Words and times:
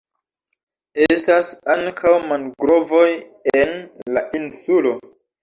Estas 1.15 1.49
ankaŭ 1.73 2.13
mangrovoj 2.31 3.05
en 3.61 3.77
la 4.17 4.27
insulo. 4.43 4.97